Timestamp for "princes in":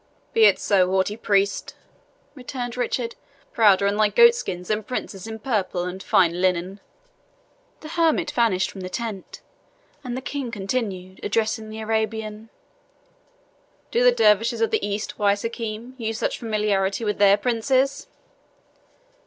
4.81-5.37